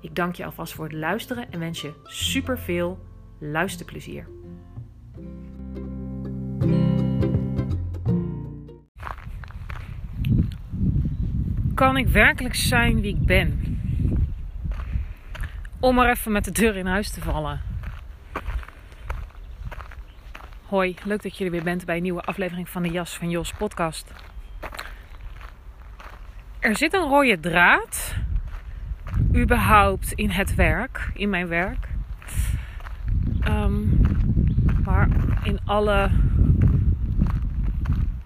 Ik 0.00 0.14
dank 0.14 0.34
je 0.34 0.44
alvast 0.44 0.72
voor 0.72 0.84
het 0.84 0.94
luisteren 0.94 1.50
en 1.50 1.58
wens 1.58 1.80
je 1.80 1.92
super 2.04 2.58
veel 2.58 2.98
luisterplezier. 3.38 4.26
Kan 11.74 11.96
ik 11.96 12.08
werkelijk 12.08 12.54
zijn 12.54 13.00
wie 13.00 13.14
ik 13.14 13.26
ben? 13.26 13.78
Om 15.80 15.94
maar 15.94 16.10
even 16.10 16.32
met 16.32 16.44
de 16.44 16.52
deur 16.52 16.76
in 16.76 16.86
huis 16.86 17.10
te 17.10 17.20
vallen. 17.20 17.60
Hoi, 20.66 20.94
leuk 21.04 21.22
dat 21.22 21.36
je 21.36 21.44
er 21.44 21.50
weer 21.50 21.62
bent 21.62 21.84
bij 21.84 21.96
een 21.96 22.02
nieuwe 22.02 22.22
aflevering 22.22 22.68
van 22.68 22.82
de 22.82 22.88
Jas 22.88 23.16
van 23.16 23.30
Jos 23.30 23.52
podcast. 23.52 24.12
Er 26.60 26.76
zit 26.76 26.94
een 26.94 27.08
rode 27.08 27.40
draad 27.40 28.14
überhaupt 29.36 30.12
in 30.12 30.30
het 30.30 30.54
werk, 30.54 31.10
in 31.14 31.30
mijn 31.30 31.48
werk. 31.48 31.88
Um, 33.48 34.00
maar 34.84 35.08
in 35.42 35.58
alle 35.64 36.10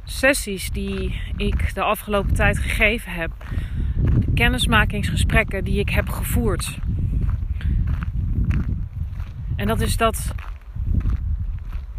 sessies 0.05 0.70
die 0.70 1.20
ik 1.36 1.75
de 1.75 1.83
afgelopen 1.83 2.34
tijd 2.34 2.58
gegeven 2.58 3.12
heb, 3.12 3.30
de 3.97 4.33
kennismakingsgesprekken 4.34 5.64
die 5.64 5.78
ik 5.78 5.91
heb 5.91 6.08
gevoerd. 6.08 6.78
En 9.56 9.67
dat 9.67 9.80
is 9.80 9.97
dat 9.97 10.34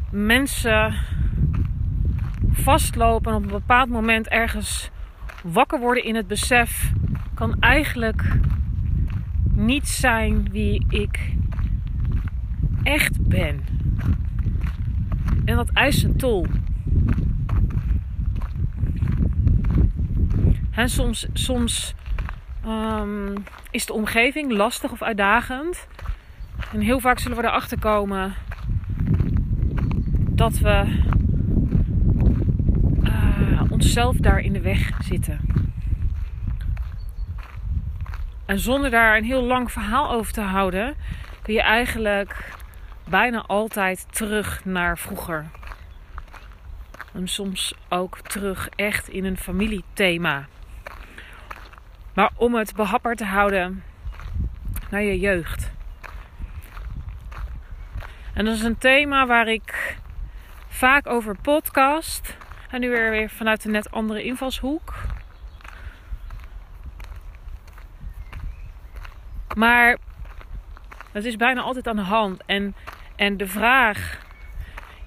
mensen 0.10 0.94
vastlopen 2.52 3.32
en 3.32 3.38
op 3.38 3.44
een 3.44 3.50
bepaald 3.50 3.90
moment 3.90 4.28
ergens 4.28 4.90
wakker 5.44 5.80
worden 5.80 6.04
in 6.04 6.16
het 6.16 6.28
besef 6.28 6.92
kan 7.34 7.60
eigenlijk 7.60 8.24
niet 9.66 9.88
zijn 9.88 10.52
wie 10.52 10.86
ik 10.90 11.34
echt 12.84 13.28
ben. 13.28 13.64
En 15.46 15.56
dat 15.56 15.70
eist 15.74 16.04
een 16.04 16.18
tol. 16.18 16.46
En 20.72 20.90
soms 20.90 21.28
soms 21.34 21.96
um, 22.68 23.34
is 23.72 23.86
de 23.86 23.94
omgeving 23.94 24.52
lastig 24.52 24.92
of 24.92 25.02
uitdagend. 25.02 25.88
En 26.74 26.80
heel 26.80 27.00
vaak 27.00 27.20
zullen 27.20 27.38
we 27.38 27.44
erachter 27.44 27.80
komen 27.80 28.34
dat 30.30 30.58
we 30.60 31.00
uh, 33.04 33.62
onszelf 33.70 34.16
daar 34.18 34.40
in 34.40 34.54
de 34.54 34.62
weg 34.62 34.92
zitten. 35.04 35.51
En 38.52 38.60
zonder 38.60 38.90
daar 38.90 39.18
een 39.18 39.24
heel 39.24 39.44
lang 39.44 39.72
verhaal 39.72 40.12
over 40.12 40.34
te 40.34 40.42
houden, 40.42 40.96
kun 41.42 41.54
je 41.54 41.62
eigenlijk 41.62 42.54
bijna 43.10 43.44
altijd 43.48 44.06
terug 44.10 44.66
naar 44.66 44.98
vroeger. 44.98 45.46
En 47.14 47.28
soms 47.28 47.74
ook 47.90 48.20
terug 48.20 48.70
echt 48.76 49.10
in 49.10 49.26
een 49.26 49.38
familiethema. 49.38 50.48
Maar 52.14 52.32
om 52.36 52.56
het 52.56 52.76
behapbaar 52.76 53.16
te 53.16 53.26
houden 53.26 53.84
naar 54.90 55.04
je 55.04 55.20
jeugd. 55.20 55.72
En 58.34 58.46
dat 58.46 58.54
is 58.54 58.64
een 58.64 58.78
thema 58.78 59.26
waar 59.26 59.48
ik 59.48 59.98
vaak 60.68 61.08
over 61.08 61.36
podcast. 61.42 62.38
En 62.70 62.80
nu 62.80 62.90
weer, 62.90 63.10
weer 63.10 63.30
vanuit 63.30 63.66
een 63.66 63.72
net 63.72 63.92
andere 63.92 64.24
invalshoek. 64.24 64.94
Maar 69.56 69.98
het 71.12 71.26
is 71.26 71.36
bijna 71.36 71.62
altijd 71.62 71.88
aan 71.88 71.96
de 71.96 72.02
hand. 72.02 72.44
En, 72.46 72.76
en 73.16 73.38
de 73.38 73.48
vraag 73.48 74.26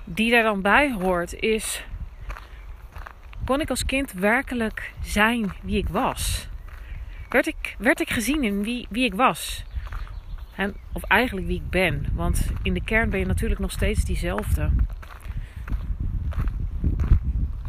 die 0.05 0.31
daar 0.31 0.43
dan 0.43 0.62
bij 0.62 0.93
hoort 0.93 1.34
is: 1.34 1.84
kon 3.44 3.60
ik 3.60 3.71
als 3.71 3.84
kind 3.84 4.12
werkelijk 4.12 4.93
zijn 5.03 5.53
wie 5.62 5.78
ik 5.78 5.88
was? 5.88 6.49
Werd 7.28 7.47
ik, 7.47 7.77
werd 7.78 8.00
ik 8.00 8.10
gezien 8.10 8.44
in 8.44 8.62
wie, 8.62 8.87
wie 8.91 9.04
ik 9.04 9.15
was? 9.15 9.65
En, 10.56 10.75
of 10.93 11.03
eigenlijk 11.03 11.47
wie 11.47 11.56
ik 11.56 11.71
ben. 11.71 12.06
Want 12.12 12.50
in 12.62 12.75
de 12.75 12.84
kern 12.84 13.10
ben 13.10 13.19
je 13.19 13.27
natuurlijk 13.27 13.60
nog 13.60 13.71
steeds 13.71 14.04
diezelfde. 14.04 14.71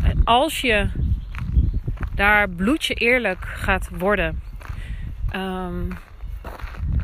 En 0.03 0.23
als 0.23 0.61
je 0.61 0.89
daar 2.13 2.49
bloedje 2.49 2.93
eerlijk 2.93 3.45
gaat 3.45 3.89
worden. 3.97 4.41
Um, 5.35 5.97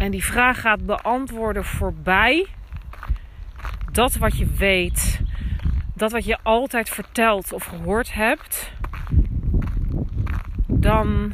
en 0.01 0.11
die 0.11 0.23
vraag 0.23 0.61
gaat 0.61 0.85
beantwoorden 0.85 1.65
voorbij 1.65 2.47
dat 3.91 4.15
wat 4.15 4.37
je 4.37 4.47
weet, 4.57 5.21
dat 5.95 6.11
wat 6.11 6.25
je 6.25 6.37
altijd 6.43 6.89
verteld 6.89 7.53
of 7.53 7.63
gehoord 7.63 8.13
hebt, 8.13 8.73
dan. 10.67 11.33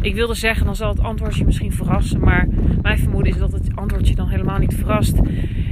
Ik 0.00 0.14
wilde 0.14 0.34
zeggen, 0.34 0.66
dan 0.66 0.76
zal 0.76 0.88
het 0.88 1.00
antwoord 1.00 1.36
je 1.36 1.44
misschien 1.44 1.72
verrassen. 1.72 2.20
Maar 2.20 2.48
mijn 2.82 2.98
vermoeden 2.98 3.32
is 3.32 3.38
dat 3.38 3.52
het 3.52 3.76
antwoord 3.76 4.08
je 4.08 4.14
dan 4.14 4.28
helemaal 4.28 4.58
niet 4.58 4.74
verrast. 4.74 5.16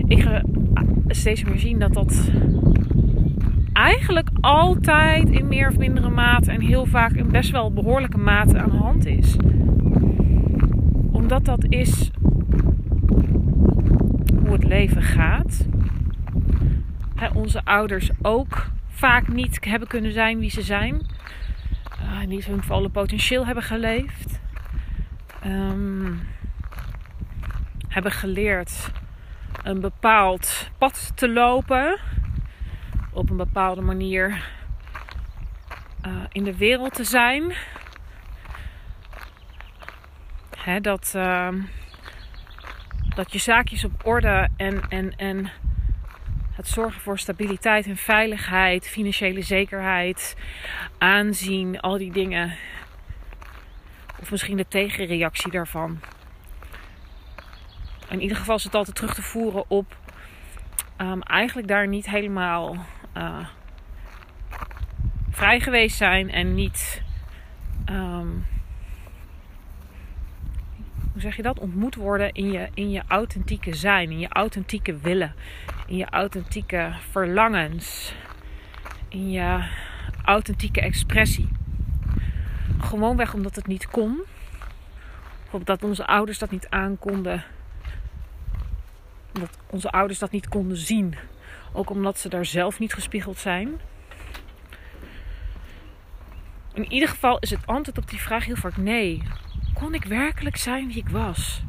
Ik 0.06 0.22
ga 0.22 0.42
steeds 1.08 1.44
meer 1.44 1.58
zien 1.58 1.78
dat 1.78 1.94
dat 1.94 2.31
eigenlijk 3.72 4.28
altijd 4.41 5.31
in 5.31 5.48
meer 5.48 5.69
of 5.69 5.78
mindere 5.78 6.08
mate 6.08 6.50
en 6.50 6.60
heel 6.60 6.87
vaak 6.87 7.12
in 7.12 7.31
best 7.31 7.50
wel 7.50 7.72
behoorlijke 7.72 8.19
mate 8.19 8.58
aan 8.58 8.70
de 8.70 8.76
hand 8.76 9.06
is 9.06 9.37
omdat 11.32 11.60
dat 11.60 11.72
is 11.72 12.10
hoe 14.40 14.52
het 14.52 14.64
leven 14.64 15.02
gaat. 15.02 15.66
onze 17.34 17.64
ouders 17.64 18.10
ook 18.22 18.70
vaak 18.88 19.28
niet 19.28 19.64
hebben 19.64 19.88
kunnen 19.88 20.12
zijn 20.12 20.38
wie 20.38 20.50
ze 20.50 20.62
zijn. 20.62 21.06
Uh, 22.02 22.26
niet 22.26 22.44
hun 22.44 22.62
volle 22.62 22.88
potentieel 22.88 23.46
hebben 23.46 23.64
geleefd. 23.64 24.40
Um, 25.46 26.20
hebben 27.88 28.12
geleerd 28.12 28.90
een 29.62 29.81
bepaald 29.81 30.70
pad 30.78 31.12
te 31.14 31.28
lopen. 31.28 31.98
Op 33.12 33.31
een 33.31 33.36
bepaalde 33.36 33.81
manier 33.81 34.50
uh, 36.06 36.12
in 36.32 36.44
de 36.44 36.56
wereld 36.56 36.94
te 36.94 37.04
zijn 37.04 37.52
dat, 40.76 41.12
uh, 41.17 41.49
dat 43.15 43.32
je 43.32 43.38
zaakjes 43.38 43.85
op 43.85 44.06
orde 44.06 44.49
en, 44.56 44.81
en, 44.88 45.17
en 45.17 45.50
het 46.53 46.69
zorgen 46.69 47.00
voor 47.00 47.19
stabiliteit 47.19 47.87
en 47.87 47.97
veiligheid, 47.97 48.88
financiële 48.88 49.43
zekerheid, 49.43 50.37
aanzien, 50.99 51.81
al 51.81 51.99
die 51.99 52.12
dingen. 52.12 52.56
Of 54.20 54.31
misschien 54.31 54.56
de 54.56 54.69
tegenreactie 54.69 55.50
daarvan. 55.50 56.00
In 58.09 58.20
ieder 58.20 58.37
geval 58.37 58.56
is 58.56 58.65
het 58.65 58.75
altijd 58.75 58.97
terug 58.97 59.15
te 59.15 59.23
voeren 59.23 59.65
op 59.69 59.97
um, 60.99 61.23
eigenlijk 61.23 61.69
daar 61.69 61.88
niet 61.88 62.11
helemaal 62.11 62.76
uh, 63.17 63.47
vrij 65.31 65.61
geweest 65.61 65.97
zijn 65.97 66.31
en 66.31 66.55
niet. 66.55 67.03
Um, 67.91 68.47
zeg 71.20 71.37
je 71.37 71.43
dat? 71.43 71.59
Ontmoet 71.59 71.94
worden 71.94 72.32
in 72.32 72.53
je, 72.53 72.69
in 72.75 72.91
je 72.91 73.03
authentieke 73.09 73.75
zijn, 73.75 74.11
in 74.11 74.19
je 74.19 74.29
authentieke 74.29 74.97
willen, 74.97 75.35
in 75.87 75.97
je 75.97 76.06
authentieke 76.11 76.93
verlangens, 77.11 78.15
in 79.09 79.31
je 79.31 79.69
authentieke 80.25 80.81
expressie. 80.81 81.49
Gewoonweg 82.79 83.35
omdat 83.35 83.56
het 83.56 83.67
niet 83.67 83.87
kon, 83.87 84.20
of 85.50 85.62
dat 85.62 85.82
onze 85.82 86.06
ouders 86.06 86.38
dat 86.38 86.50
niet 86.50 86.69
aankonden, 86.69 87.44
omdat 89.35 89.59
onze 89.67 89.91
ouders 89.91 90.19
dat 90.19 90.31
niet 90.31 90.49
konden 90.49 90.76
zien, 90.76 91.15
ook 91.73 91.91
omdat 91.91 92.19
ze 92.19 92.29
daar 92.29 92.47
zelf 92.47 92.79
niet 92.79 92.94
gespiegeld 92.94 93.38
zijn. 93.38 93.81
In 96.75 96.93
ieder 96.93 97.09
geval 97.09 97.38
is 97.38 97.50
het 97.50 97.67
antwoord 97.67 97.99
op 97.99 98.11
die 98.11 98.20
vraag 98.20 98.44
heel 98.44 98.56
vaak 98.56 98.76
nee. 98.76 99.23
Kon 99.78 99.94
ik 99.94 100.04
werkelijk 100.04 100.56
zijn 100.56 100.86
wie 100.86 100.96
ik 100.96 101.08
was? 101.08 101.62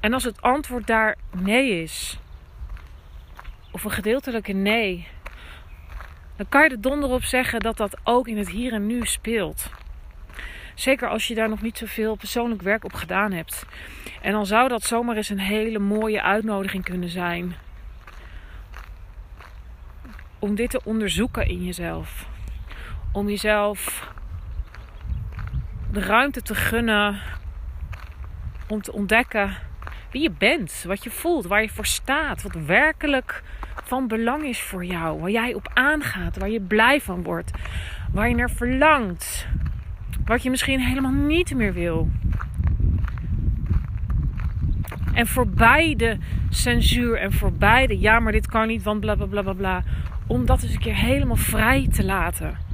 En 0.00 0.12
als 0.12 0.24
het 0.24 0.42
antwoord 0.42 0.86
daar 0.86 1.16
nee 1.30 1.82
is, 1.82 2.18
of 3.70 3.84
een 3.84 3.90
gedeeltelijke 3.90 4.52
nee, 4.52 5.08
dan 6.36 6.48
kan 6.48 6.62
je 6.62 6.68
er 6.68 6.80
donder 6.80 7.10
op 7.10 7.22
zeggen 7.22 7.60
dat 7.60 7.76
dat 7.76 7.96
ook 8.04 8.28
in 8.28 8.36
het 8.36 8.48
hier 8.48 8.72
en 8.72 8.86
nu 8.86 9.06
speelt. 9.06 9.70
Zeker 10.74 11.08
als 11.08 11.28
je 11.28 11.34
daar 11.34 11.48
nog 11.48 11.62
niet 11.62 11.78
zoveel 11.78 12.16
persoonlijk 12.16 12.62
werk 12.62 12.84
op 12.84 12.92
gedaan 12.92 13.32
hebt. 13.32 13.66
En 14.20 14.32
dan 14.32 14.46
zou 14.46 14.68
dat 14.68 14.82
zomaar 14.82 15.16
eens 15.16 15.28
een 15.28 15.38
hele 15.38 15.78
mooie 15.78 16.22
uitnodiging 16.22 16.84
kunnen 16.84 17.08
zijn. 17.08 17.54
Om 20.38 20.54
dit 20.54 20.70
te 20.70 20.80
onderzoeken 20.84 21.46
in 21.46 21.64
jezelf. 21.64 22.28
Om 23.12 23.28
jezelf 23.28 24.10
de 25.92 26.00
ruimte 26.00 26.42
te 26.42 26.54
gunnen 26.54 27.20
om 28.68 28.82
te 28.82 28.92
ontdekken 28.92 29.56
wie 30.10 30.22
je 30.22 30.30
bent, 30.30 30.84
wat 30.86 31.04
je 31.04 31.10
voelt, 31.10 31.46
waar 31.46 31.62
je 31.62 31.68
voor 31.68 31.86
staat, 31.86 32.42
wat 32.42 32.54
werkelijk 32.66 33.42
van 33.84 34.08
belang 34.08 34.44
is 34.44 34.60
voor 34.60 34.84
jou, 34.84 35.20
waar 35.20 35.30
jij 35.30 35.54
op 35.54 35.70
aangaat, 35.74 36.36
waar 36.36 36.50
je 36.50 36.60
blij 36.60 37.00
van 37.00 37.22
wordt, 37.22 37.50
waar 38.12 38.28
je 38.28 38.34
naar 38.34 38.50
verlangt, 38.50 39.46
wat 40.24 40.42
je 40.42 40.50
misschien 40.50 40.80
helemaal 40.80 41.12
niet 41.12 41.54
meer 41.54 41.72
wil. 41.72 42.10
En 45.14 45.26
voorbij 45.26 45.94
de 45.96 46.18
censuur 46.50 47.18
en 47.18 47.32
voorbij 47.32 47.86
de 47.86 47.98
ja, 47.98 48.20
maar 48.20 48.32
dit 48.32 48.46
kan 48.46 48.66
niet, 48.66 48.82
want 48.82 49.00
bla 49.00 49.14
bla 49.14 49.26
bla 49.26 49.42
bla 49.42 49.52
bla. 49.52 49.82
Om 50.26 50.46
dat 50.46 50.62
eens 50.62 50.72
een 50.72 50.80
keer 50.80 50.96
helemaal 50.96 51.36
vrij 51.36 51.88
te 51.92 52.04
laten. 52.04 52.71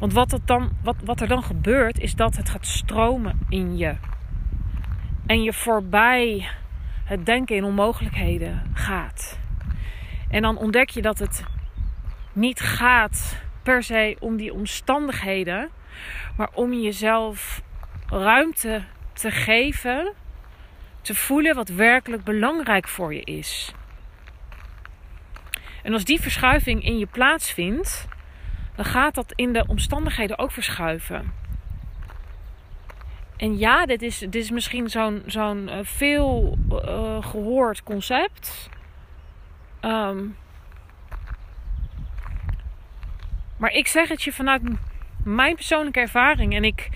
Want 0.00 0.12
wat, 0.12 0.40
dan, 0.44 0.70
wat, 0.82 0.96
wat 1.04 1.20
er 1.20 1.28
dan 1.28 1.42
gebeurt, 1.42 1.98
is 1.98 2.14
dat 2.14 2.36
het 2.36 2.48
gaat 2.48 2.66
stromen 2.66 3.38
in 3.48 3.76
je. 3.76 3.94
En 5.26 5.42
je 5.42 5.52
voorbij 5.52 6.48
het 7.04 7.26
denken 7.26 7.56
in 7.56 7.64
onmogelijkheden 7.64 8.62
gaat. 8.74 9.38
En 10.30 10.42
dan 10.42 10.56
ontdek 10.56 10.90
je 10.90 11.02
dat 11.02 11.18
het 11.18 11.44
niet 12.32 12.60
gaat 12.60 13.42
per 13.62 13.82
se 13.82 14.16
om 14.20 14.36
die 14.36 14.52
omstandigheden, 14.52 15.68
maar 16.36 16.48
om 16.52 16.72
jezelf 16.72 17.62
ruimte 18.06 18.82
te 19.12 19.30
geven, 19.30 20.12
te 21.00 21.14
voelen 21.14 21.54
wat 21.54 21.68
werkelijk 21.68 22.24
belangrijk 22.24 22.88
voor 22.88 23.14
je 23.14 23.24
is. 23.24 23.72
En 25.82 25.92
als 25.92 26.04
die 26.04 26.20
verschuiving 26.20 26.84
in 26.84 26.98
je 26.98 27.06
plaatsvindt, 27.06 28.08
dan 28.78 28.86
gaat 28.86 29.14
dat 29.14 29.32
in 29.34 29.52
de 29.52 29.64
omstandigheden 29.66 30.38
ook 30.38 30.50
verschuiven. 30.50 31.32
En 33.36 33.58
ja, 33.58 33.86
dit 33.86 34.02
is, 34.02 34.18
dit 34.18 34.34
is 34.34 34.50
misschien 34.50 34.90
zo'n 34.90 35.22
zo'n 35.26 35.68
uh, 35.68 35.78
veel 35.82 36.58
uh, 36.70 37.22
gehoord 37.22 37.82
concept. 37.82 38.70
Um, 39.80 40.36
maar 43.56 43.72
ik 43.72 43.86
zeg 43.86 44.08
het 44.08 44.22
je 44.22 44.32
vanuit 44.32 44.62
mijn 45.24 45.54
persoonlijke 45.54 46.00
ervaring. 46.00 46.54
En 46.54 46.64
ik, 46.64 46.88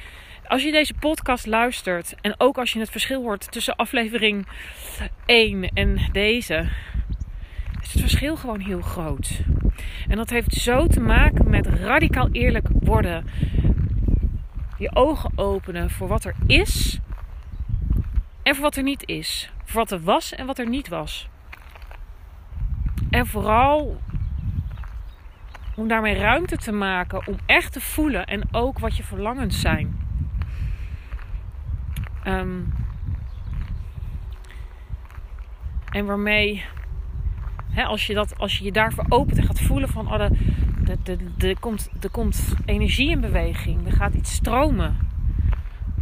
als 0.46 0.62
je 0.62 0.72
deze 0.72 0.94
podcast 0.94 1.46
luistert 1.46 2.14
en 2.20 2.34
ook 2.38 2.58
als 2.58 2.72
je 2.72 2.78
het 2.78 2.90
verschil 2.90 3.22
hoort 3.22 3.52
tussen 3.52 3.76
aflevering 3.76 4.46
1 5.26 5.70
en 5.74 6.08
deze, 6.12 6.68
is 7.82 7.92
het 7.92 8.00
verschil 8.00 8.36
gewoon 8.36 8.60
heel 8.60 8.80
groot. 8.80 9.40
En 10.08 10.16
dat 10.16 10.30
heeft 10.30 10.52
zo 10.52 10.86
te 10.86 11.00
maken 11.00 11.50
met 11.50 11.66
radicaal 11.66 12.28
eerlijk 12.32 12.68
worden. 12.80 13.24
Je 14.78 14.94
ogen 14.94 15.32
openen 15.34 15.90
voor 15.90 16.08
wat 16.08 16.24
er 16.24 16.34
is 16.46 17.00
en 18.42 18.54
voor 18.54 18.64
wat 18.64 18.76
er 18.76 18.82
niet 18.82 19.08
is. 19.08 19.52
Voor 19.64 19.80
wat 19.80 19.90
er 19.90 20.02
was 20.02 20.34
en 20.34 20.46
wat 20.46 20.58
er 20.58 20.68
niet 20.68 20.88
was. 20.88 21.28
En 23.10 23.26
vooral 23.26 24.00
om 25.74 25.88
daarmee 25.88 26.14
ruimte 26.14 26.56
te 26.56 26.72
maken 26.72 27.26
om 27.26 27.36
echt 27.46 27.72
te 27.72 27.80
voelen 27.80 28.26
en 28.26 28.48
ook 28.52 28.78
wat 28.78 28.96
je 28.96 29.02
verlangens 29.02 29.60
zijn. 29.60 30.00
Um, 32.26 32.72
en 35.90 36.06
waarmee, 36.06 36.64
als, 37.76 38.06
je 38.06 38.14
dat, 38.14 38.38
als 38.38 38.58
je 38.58 38.64
je 38.64 38.72
daarvoor 38.72 39.04
opent 39.08 39.38
en 39.38 39.44
gaat 39.44 39.60
voelen 39.60 39.88
van, 39.88 40.12
oh, 40.12 40.20
er, 41.38 41.58
komt, 41.60 41.90
komt 42.10 42.54
energie 42.64 43.10
in 43.10 43.20
beweging, 43.20 43.86
er 43.86 43.92
gaat 43.92 44.14
iets 44.14 44.32
stromen. 44.32 44.96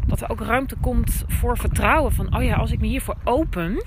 Dat 0.07 0.21
er 0.21 0.31
ook 0.31 0.41
ruimte 0.41 0.77
komt 0.81 1.25
voor 1.27 1.59
vertrouwen 1.59 2.13
van, 2.13 2.37
oh 2.37 2.43
ja, 2.43 2.55
als 2.55 2.73
ik 2.73 2.81
me 2.81 2.87
hiervoor 2.87 3.17
open, 3.25 3.85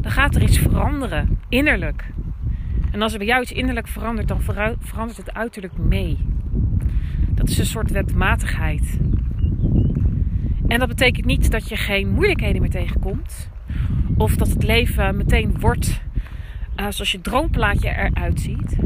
dan 0.00 0.12
gaat 0.12 0.34
er 0.34 0.42
iets 0.42 0.58
veranderen, 0.58 1.38
innerlijk. 1.48 2.12
En 2.90 3.02
als 3.02 3.12
er 3.12 3.18
bij 3.18 3.26
jou 3.26 3.42
iets 3.42 3.52
innerlijk 3.52 3.88
verandert, 3.88 4.28
dan 4.28 4.42
verandert 4.80 5.16
het 5.16 5.34
uiterlijk 5.34 5.78
mee. 5.78 6.18
Dat 7.28 7.48
is 7.48 7.58
een 7.58 7.66
soort 7.66 7.90
wetmatigheid. 7.90 8.98
En 10.68 10.78
dat 10.78 10.88
betekent 10.88 11.26
niet 11.26 11.50
dat 11.50 11.68
je 11.68 11.76
geen 11.76 12.08
moeilijkheden 12.08 12.60
meer 12.60 12.70
tegenkomt. 12.70 13.50
Of 14.16 14.36
dat 14.36 14.48
het 14.48 14.62
leven 14.62 15.16
meteen 15.16 15.60
wordt 15.60 16.00
uh, 16.76 16.86
zoals 16.88 17.12
je 17.12 17.20
droomplaatje 17.20 17.88
eruit 17.88 18.40
ziet. 18.40 18.76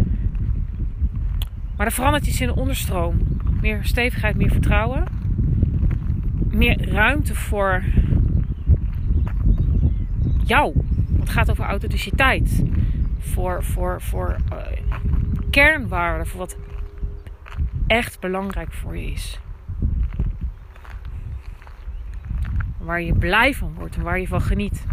Maar 1.76 1.86
er 1.86 1.92
verandert 1.92 2.26
iets 2.26 2.40
in 2.40 2.46
de 2.46 2.56
onderstroom. 2.56 3.18
Meer 3.60 3.84
stevigheid, 3.84 4.36
meer 4.36 4.50
vertrouwen. 4.50 5.04
Meer 6.50 6.88
ruimte 6.88 7.34
voor 7.34 7.82
jou. 10.44 10.74
Het 11.18 11.30
gaat 11.30 11.50
over 11.50 11.64
authenticiteit 11.64 12.64
voor, 13.18 13.64
voor, 13.64 14.02
voor 14.02 14.36
uh, 14.52 14.58
kernwaarden, 15.50 16.26
voor 16.26 16.38
wat 16.38 16.56
echt 17.86 18.20
belangrijk 18.20 18.72
voor 18.72 18.96
je 18.96 19.10
is. 19.12 19.38
Waar 22.78 23.02
je 23.02 23.14
blij 23.14 23.54
van 23.54 23.74
wordt 23.74 23.96
en 23.96 24.02
waar 24.02 24.20
je 24.20 24.28
van 24.28 24.40
geniet. 24.40 24.86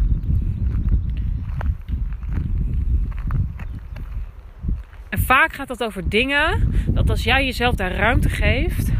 Vaak 5.33 5.53
gaat 5.53 5.67
dat 5.67 5.83
over 5.83 6.09
dingen 6.09 6.73
dat 6.87 7.09
als 7.09 7.23
jij 7.23 7.45
jezelf 7.45 7.75
daar 7.75 7.91
ruimte 7.91 8.29
geeft, 8.29 8.91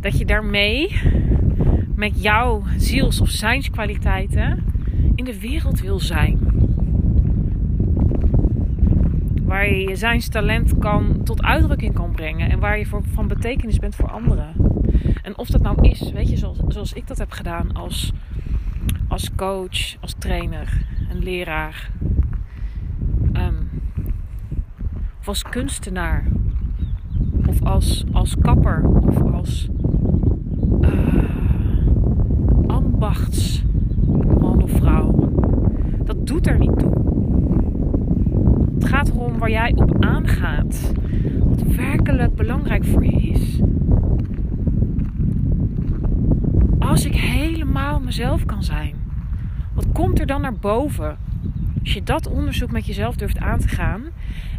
dat 0.00 0.18
je 0.18 0.24
daarmee 0.24 1.00
met 1.94 2.22
jouw 2.22 2.62
ziels- 2.76 3.20
of 3.20 3.28
zijnskwaliteiten 3.28 4.64
in 5.14 5.24
de 5.24 5.40
wereld 5.40 5.80
wil 5.80 6.00
zijn 6.00 6.38
waar 9.42 9.68
je 9.68 9.88
je 9.88 9.96
zijnstalent 9.96 10.78
kan, 10.78 11.20
tot 11.24 11.42
uitdrukking 11.42 11.94
kan 11.94 12.10
brengen. 12.10 12.50
En 12.50 12.58
waar 12.58 12.78
je 12.78 12.86
voor, 12.86 13.02
van 13.12 13.28
betekenis 13.28 13.78
bent 13.78 13.94
voor 13.94 14.10
anderen. 14.10 14.52
En 15.22 15.38
of 15.38 15.48
dat 15.48 15.62
nou 15.62 15.88
is, 15.88 16.12
weet 16.12 16.28
je, 16.30 16.36
zoals, 16.36 16.58
zoals 16.68 16.92
ik 16.92 17.06
dat 17.06 17.18
heb 17.18 17.30
gedaan 17.30 17.72
als, 17.72 18.12
als 19.08 19.34
coach, 19.34 19.96
als 20.00 20.14
trainer, 20.18 20.86
een 21.10 21.22
leraar. 21.22 21.90
Um, 23.32 23.68
of 25.17 25.17
als 25.28 25.42
kunstenaar. 25.42 26.24
Of 27.46 27.62
als, 27.62 28.04
als 28.12 28.36
kapper. 28.40 28.88
Of 28.88 29.22
als 29.32 29.68
uh, 30.80 30.88
ambachtsman 32.66 34.62
of 34.62 34.70
vrouw. 34.70 35.30
Dat 36.04 36.26
doet 36.26 36.46
er 36.46 36.58
niet 36.58 36.78
toe 36.78 36.98
gaat 38.88 39.08
erom 39.08 39.38
waar 39.38 39.50
jij 39.50 39.72
op 39.76 40.04
aangaat. 40.04 40.92
Wat 41.44 41.62
werkelijk 41.62 42.34
belangrijk 42.34 42.84
voor 42.84 43.04
je 43.04 43.20
is. 43.20 43.60
Als 46.78 47.04
ik 47.04 47.14
helemaal 47.14 48.00
mezelf 48.00 48.46
kan 48.46 48.62
zijn, 48.62 48.94
wat 49.74 49.86
komt 49.92 50.20
er 50.20 50.26
dan 50.26 50.40
naar 50.40 50.54
boven? 50.54 51.16
Als 51.88 51.96
je 51.96 52.02
dat 52.02 52.26
onderzoek 52.26 52.70
met 52.70 52.86
jezelf 52.86 53.16
durft 53.16 53.38
aan 53.38 53.58
te 53.58 53.68
gaan. 53.68 54.02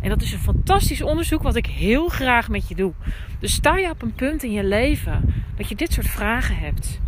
En 0.01 0.09
dat 0.09 0.21
is 0.21 0.33
een 0.33 0.39
fantastisch 0.39 1.01
onderzoek 1.01 1.41
wat 1.41 1.55
ik 1.55 1.65
heel 1.65 2.07
graag 2.07 2.49
met 2.49 2.67
je 2.67 2.75
doe. 2.75 2.93
Dus 3.39 3.53
sta 3.53 3.77
je 3.77 3.89
op 3.89 4.01
een 4.01 4.13
punt 4.13 4.43
in 4.43 4.51
je 4.51 4.63
leven 4.63 5.33
dat 5.55 5.69
je 5.69 5.75
dit 5.75 5.93
soort 5.93 6.07
vragen 6.07 6.55
hebt. 6.55 7.01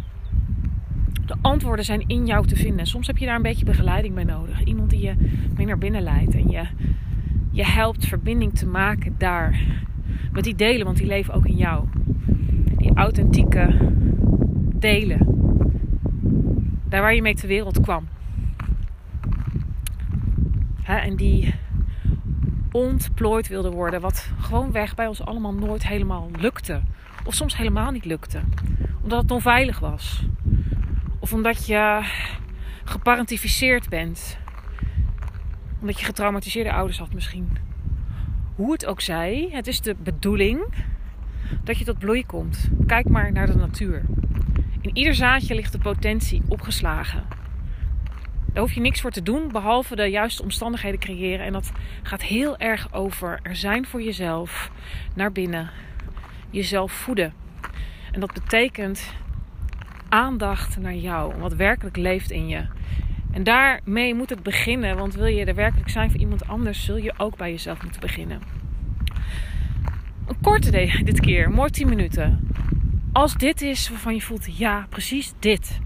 De 1.25 1.36
antwoorden 1.42 1.86
zijn 1.86 2.04
in 2.08 2.25
jou 2.25 2.48
te 2.48 2.56
vinden. 2.56 2.86
Soms 2.86 3.08
heb 3.08 3.18
je 3.18 3.25
daar 3.25 3.36
een 3.36 3.42
beetje 3.42 3.66
begeleiding 3.66 4.13
bij 4.13 4.24
nodig. 4.24 4.63
Iemand 4.63 4.90
die 4.90 5.01
je 5.01 5.16
mee 5.56 5.66
naar 5.66 5.78
binnen 5.78 6.01
leidt 6.01 6.34
en 6.34 6.50
je, 6.50 6.63
je 7.51 7.66
helpt 7.66 8.06
verbinding 8.06 8.54
te 8.54 8.66
maken 8.66 9.16
daar. 9.18 9.62
Met 10.32 10.44
die 10.44 10.56
delen, 10.56 10.86
want 10.86 10.98
die 10.98 11.08
leven 11.08 11.34
ook 11.34 11.48
in 11.48 11.58
jou. 11.58 11.86
Die 12.78 12.94
authentieke 12.94 13.92
delen. 14.75 15.20
Daar 16.90 17.01
waar 17.01 17.16
je 17.16 17.22
mee 17.22 17.36
ter 17.36 17.48
wereld 17.48 17.82
kwam. 17.82 18.08
En 21.00 21.15
die 21.15 21.55
ontplooid 22.71 23.48
wilde 23.48 23.71
worden. 23.71 24.01
Wat 24.01 24.31
gewoon 24.39 24.71
weg 24.71 24.95
bij 24.95 25.07
ons 25.07 25.21
allemaal 25.21 25.53
nooit 25.53 25.88
helemaal 25.88 26.29
lukte. 26.39 26.81
Of 27.24 27.33
soms 27.33 27.57
helemaal 27.57 27.91
niet 27.91 28.05
lukte. 28.05 28.39
Omdat 29.01 29.21
het 29.21 29.31
onveilig 29.31 29.79
was. 29.79 30.24
Of 31.19 31.33
omdat 31.33 31.65
je 31.65 32.00
geparentificeerd 32.83 33.89
bent. 33.89 34.38
Omdat 35.79 36.00
je 36.00 36.05
getraumatiseerde 36.05 36.71
ouders 36.71 36.98
had 37.00 37.13
misschien. 37.13 37.57
Hoe 38.55 38.71
het 38.71 38.86
ook 38.86 39.01
zij, 39.01 39.50
het 39.51 39.67
is 39.67 39.81
de 39.81 39.95
bedoeling 40.03 40.60
dat 41.63 41.77
je 41.77 41.86
tot 41.86 42.00
bloei 42.00 42.25
komt. 42.25 42.69
Kijk 42.86 43.10
maar 43.10 43.31
naar 43.31 43.48
de 43.48 43.55
natuur. 43.55 44.03
In 44.81 44.98
ieder 44.98 45.15
zaadje 45.15 45.55
ligt 45.55 45.71
de 45.71 45.77
potentie 45.77 46.41
opgeslagen. 46.48 47.24
Daar 48.53 48.63
hoef 48.63 48.74
je 48.74 48.81
niks 48.81 49.01
voor 49.01 49.12
te 49.12 49.24
doen, 49.24 49.51
behalve 49.51 49.96
de 49.96 50.05
juiste 50.05 50.43
omstandigheden 50.43 51.00
creëren. 51.00 51.46
En 51.46 51.53
dat 51.53 51.72
gaat 52.03 52.22
heel 52.22 52.58
erg 52.58 52.93
over 52.93 53.39
er 53.43 53.55
zijn 53.55 53.86
voor 53.86 54.01
jezelf, 54.01 54.72
naar 55.15 55.31
binnen, 55.31 55.70
jezelf 56.50 56.91
voeden. 56.91 57.34
En 58.12 58.20
dat 58.20 58.34
betekent 58.34 59.13
aandacht 60.10 60.77
naar 60.77 60.96
jou, 60.96 61.36
wat 61.39 61.53
werkelijk 61.53 61.98
leeft 61.98 62.31
in 62.31 62.48
je. 62.48 62.65
En 63.31 63.43
daarmee 63.43 64.15
moet 64.15 64.29
het 64.29 64.43
beginnen, 64.43 64.98
want 64.98 65.13
wil 65.13 65.25
je 65.25 65.46
er 65.46 65.55
werkelijk 65.55 65.89
zijn 65.89 66.12
voor 66.12 66.20
iemand 66.20 66.48
anders, 66.48 66.86
zul 66.86 66.98
je 66.98 67.13
ook 67.17 67.38
bij 67.38 67.51
jezelf 67.51 67.84
moeten 67.84 68.01
beginnen. 68.01 68.41
Een 70.27 70.41
korte 70.41 71.01
dit 71.03 71.20
keer, 71.20 71.50
mooi 71.50 71.70
10 71.70 71.89
minuten. 71.89 72.48
Als 73.13 73.34
dit 73.34 73.62
is 73.62 73.89
waarvan 73.89 74.13
je 74.13 74.22
voelt, 74.22 74.58
ja, 74.58 74.86
precies 74.89 75.34
dit. 75.39 75.79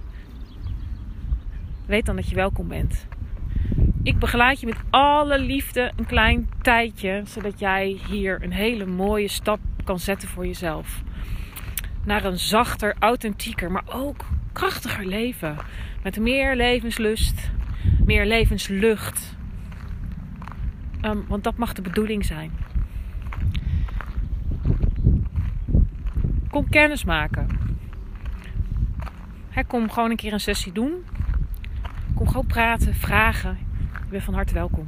Weet 1.86 2.06
dan 2.06 2.15
dat 2.15 2.30
je 2.30 2.36
welkom 2.36 2.68
bent. 2.68 3.08
Ik 4.04 4.20
begeleid 4.20 4.60
je 4.60 4.65
met 4.65 4.84
alle 4.89 5.39
liefde 5.39 5.92
een 5.96 6.06
klein 6.06 6.50
tijdje, 6.62 7.22
zodat 7.25 7.60
jij 7.60 8.00
hier 8.08 8.44
een 8.44 8.51
hele 8.51 8.86
mooie 8.86 9.27
stap 9.27 9.60
kan 9.84 10.00
zetten 10.00 10.27
voor 10.27 10.46
jezelf. 10.46 11.04
Naar 12.04 12.25
een 12.25 12.39
zachter, 12.39 12.96
authentieker, 13.00 13.72
maar 13.72 13.84
ook 13.86 14.25
krachtiger 14.54 15.06
leven. 15.06 15.58
Met 16.04 16.20
meer 16.20 16.56
levenslust, 16.56 17.51
meer 18.06 18.25
levenslucht. 18.25 19.36
Um, 21.01 21.25
want 21.27 21.44
dat 21.44 21.58
mag 21.58 21.74
de 21.74 21.82
bedoeling 21.82 22.25
zijn. 22.25 22.51
Kom 26.50 26.70
kennis 26.70 27.04
maken. 27.04 27.48
kom 29.68 29.92
gewoon 29.92 30.10
een 30.10 30.15
keer 30.15 30.34
een 30.34 30.39
sessie 30.39 30.72
doen. 30.72 31.04
Kom 32.15 32.27
gewoon 32.27 32.45
praten, 32.45 32.95
vragen. 32.95 33.57
Ik 34.03 34.10
ben 34.10 34.22
van 34.22 34.34
harte 34.34 34.53
welkom. 34.53 34.88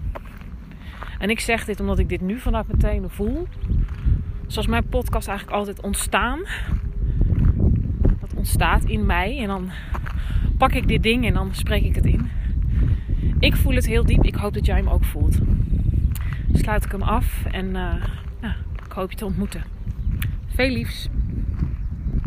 En 1.19 1.29
ik 1.29 1.39
zeg 1.39 1.65
dit 1.65 1.79
omdat 1.79 1.99
ik 1.99 2.09
dit 2.09 2.21
nu 2.21 2.39
vanuit 2.39 2.67
mijn 2.67 2.79
tenen 2.79 3.09
voel. 3.09 3.47
Zoals 4.47 4.67
mijn 4.67 4.87
podcast 4.87 5.27
eigenlijk 5.27 5.57
altijd 5.57 5.81
ontstaan. 5.81 6.39
Dat 8.19 8.33
ontstaat 8.35 8.83
in 8.83 9.05
mij. 9.05 9.37
En 9.37 9.47
dan 9.47 9.71
pak 10.57 10.71
ik 10.73 10.87
dit 10.87 11.03
ding 11.03 11.25
en 11.25 11.33
dan 11.33 11.55
spreek 11.55 11.83
ik 11.83 11.95
het 11.95 12.05
in. 12.05 12.29
Ik 13.39 13.55
voel 13.55 13.75
het 13.75 13.85
heel 13.85 14.05
diep. 14.05 14.23
Ik 14.23 14.35
hoop 14.35 14.53
dat 14.53 14.65
jij 14.65 14.77
hem 14.77 14.89
ook 14.89 15.03
voelt. 15.03 15.37
sluit 16.53 16.85
ik 16.85 16.91
hem 16.91 17.01
af 17.01 17.45
en 17.45 17.71
nou, 17.71 17.99
ik 18.85 18.91
hoop 18.91 19.09
je 19.11 19.17
te 19.17 19.25
ontmoeten. 19.25 19.63
Veel 20.47 20.69
liefs. 20.69 21.09